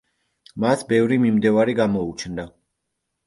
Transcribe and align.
მას 0.63 0.81
ბევრი 0.91 1.19
მიმდევარი 1.25 1.77
გამოუჩნდა. 1.81 2.47